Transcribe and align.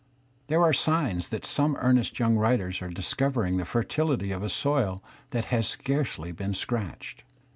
There 0.47 0.63
are 0.63 0.73
signs 0.73 1.27
that 1.27 1.45
some 1.45 1.75
earnest 1.79 2.17
young 2.17 2.35
writers 2.35 2.81
are 2.81 2.89
discovering 2.89 3.57
the 3.57 3.65
fertility 3.65 4.31
of 4.31 4.41
a 4.41 4.49
soil 4.49 5.03
that 5.29 5.45
has 5.53 5.67
scarcely 5.67 6.31
been 6.31 6.55
scratched. 6.55 7.21